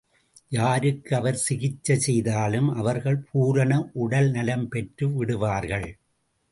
[0.51, 3.89] யாருக்கு அவர் சிகிச்சை செய்தாலும் அவர்கள் பூரண
[3.93, 5.89] உடல் நலம் பெற்று விடுவார்கள்.